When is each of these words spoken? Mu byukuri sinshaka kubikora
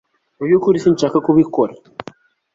Mu 0.37 0.43
byukuri 0.47 0.81
sinshaka 0.83 1.17
kubikora 1.25 1.73